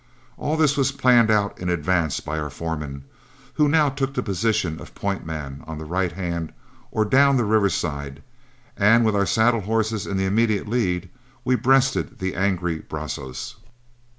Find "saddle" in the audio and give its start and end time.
9.27-9.61